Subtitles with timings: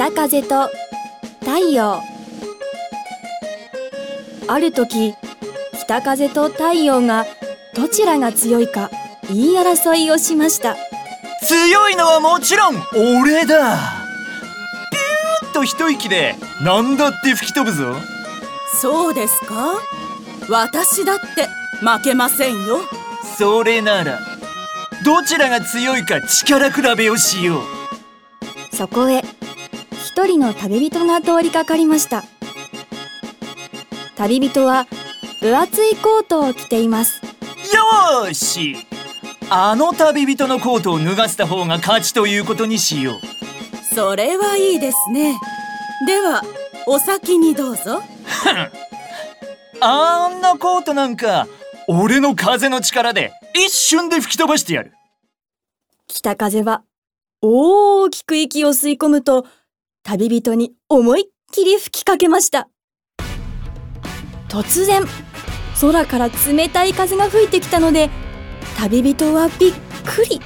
[0.00, 0.70] 北風と
[1.40, 2.00] 太陽。
[4.48, 5.12] ある時
[5.78, 7.26] 北風と太陽が
[7.76, 8.90] どちらが強いか
[9.28, 10.74] 言い争いをしました。
[11.42, 12.76] 強いのはもちろん
[13.22, 13.76] 俺だ。
[14.90, 17.94] ピューッと一息で何だって吹き飛ぶぞ。
[18.80, 19.82] そうですか？
[20.48, 21.46] 私だって
[21.84, 22.78] 負けませんよ。
[23.36, 24.18] それなら
[25.04, 27.62] どちらが強いか力比べをしよう。
[28.74, 29.22] そこへ
[30.20, 32.24] 一人の旅人が通りかかりました。
[34.16, 34.86] 旅人は
[35.40, 37.22] 分厚いコートを着ています。
[37.24, 38.76] よーし!
[39.48, 43.94] あの旅人のコートを脱がせた方が勝ちということにしよう。
[43.94, 45.38] それはいいですね。
[46.06, 46.42] では
[46.86, 48.02] お先にどうぞ。
[49.80, 51.48] あんなコートなんか
[51.88, 54.92] 俺の風の力で一瞬で吹き飛ばしてやる。
[56.08, 56.82] 北風は
[57.40, 59.46] 大きく息を吸い込むと
[60.02, 62.68] 旅人に思いっきり吹きかけました。
[64.48, 65.04] 突然
[65.80, 68.10] 空から冷たい風が吹いてきたので
[68.76, 69.72] 旅人はびっ
[70.04, 70.40] くり。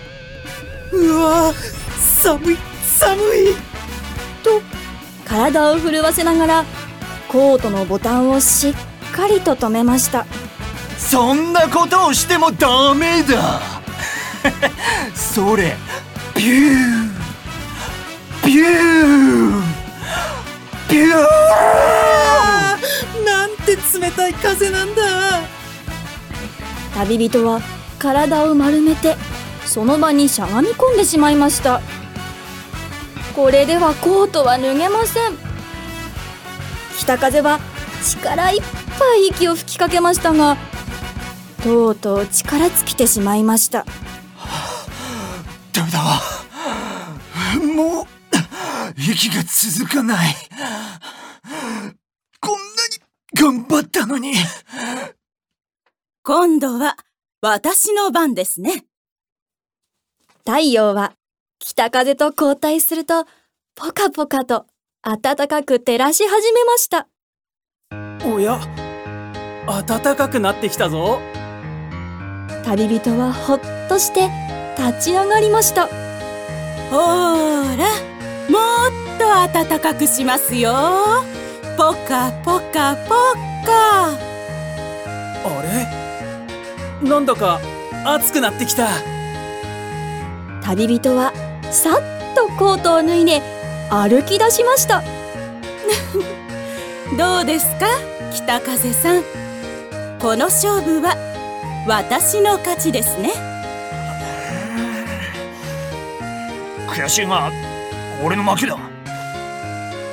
[0.92, 1.52] うわ
[1.96, 3.54] 寒い寒い。
[4.42, 4.60] と
[5.24, 6.64] 体を震わせながら
[7.28, 8.74] コートのボタンをしっ
[9.12, 10.26] かりと止めました。
[10.98, 13.60] そんなことをしてもダメだ。
[15.14, 15.76] それ
[16.36, 17.08] ビュー
[18.44, 18.64] ビュー。
[18.64, 19.13] ビュー
[23.24, 25.02] なんて冷たい風なんだ。
[26.94, 27.60] 旅人は
[27.98, 29.16] 体を丸めて
[29.66, 31.80] その場にしゃがみ込んでしまいました。
[33.34, 35.36] これではコートは脱げません。
[36.98, 37.58] 北風は
[38.02, 38.60] 力いっ
[38.98, 40.56] ぱい息を吹きかけましたが
[41.62, 43.84] とうとう力尽きてしまいました。
[48.96, 50.34] 息が続かない。
[52.40, 54.34] こんなに頑張ったのに。
[56.22, 56.96] 今度は
[57.40, 58.84] 私の番ですね。
[60.38, 61.12] 太陽は
[61.58, 63.24] 北風と交代すると
[63.74, 64.66] ポカポカと
[65.02, 67.08] 暖かく照らし始めました。
[68.26, 68.60] おや
[69.66, 71.18] 暖かくなってきたぞ。
[72.64, 74.30] 旅人はほっとして
[74.78, 75.88] 立ち上がりました。
[76.90, 77.53] ほらも
[79.14, 80.72] っと暖かくしますよ。
[81.76, 83.14] ポカポカポ
[83.64, 84.10] カ。
[85.44, 85.62] あ
[87.02, 87.08] れ？
[87.08, 87.60] なんだか
[88.04, 88.88] 暑くなってきた。
[90.62, 91.32] 旅人は
[91.70, 93.42] さっとコートを脱いで
[93.90, 95.02] 歩き出しました。
[97.18, 97.86] どうですか
[98.32, 99.22] 北風さん。
[100.20, 101.16] この勝負は
[101.86, 103.30] 私の勝ちですね。
[106.88, 107.50] 悔しいが
[108.24, 108.78] 俺の負けだ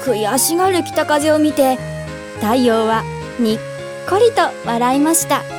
[0.04, 1.78] 悔しがる北風を見て
[2.42, 3.04] 太陽は
[3.40, 3.60] にっ
[4.10, 5.51] こりと笑いました。